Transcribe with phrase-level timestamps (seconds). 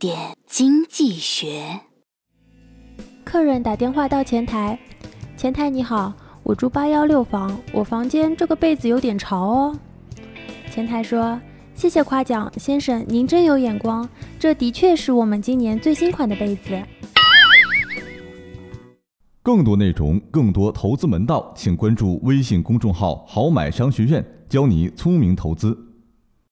[0.00, 1.78] 点经济学。
[3.22, 4.78] 客人打电话到前台
[5.36, 6.10] 前台你好
[6.42, 9.78] 我住八幺六房我房间这个被子有点潮哦。
[10.70, 11.38] 前台说
[11.74, 14.08] 谢谢夸奖先生您真有眼光
[14.38, 16.82] 这的确是我们今年最新款的被子。
[19.42, 25.89] 更多内容更多投资门道请关注微信公众号好买商学院教你聪明投资。